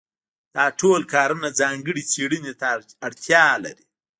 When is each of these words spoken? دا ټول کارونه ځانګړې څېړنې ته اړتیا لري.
دا 0.55 0.65
ټول 0.79 1.01
کارونه 1.13 1.47
ځانګړې 1.59 2.03
څېړنې 2.11 2.53
ته 2.59 2.67
اړتیا 3.07 3.45
لري. 3.65 3.85